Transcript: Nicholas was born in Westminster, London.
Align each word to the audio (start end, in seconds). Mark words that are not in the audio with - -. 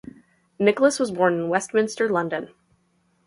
Nicholas 0.57 0.99
was 0.99 1.11
born 1.11 1.35
in 1.35 1.47
Westminster, 1.47 2.09
London. 2.09 2.49